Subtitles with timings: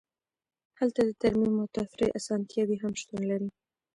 [0.79, 3.49] هلته د ترمیم او تفریح اسانتیاوې هم شتون لري